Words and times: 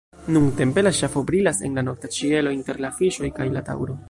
Nuntempe 0.35 0.83
la 0.85 0.93
ŝafo 0.99 1.23
brilas 1.27 1.61
en 1.69 1.77
la 1.81 1.85
nokta 1.91 2.13
ĉielo 2.19 2.57
inter 2.59 2.85
la 2.87 2.93
Fiŝoj 3.01 3.35
kaj 3.41 3.53
la 3.59 3.69
Taŭro. 3.71 3.99